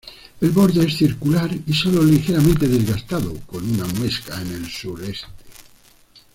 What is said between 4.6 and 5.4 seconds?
sureste.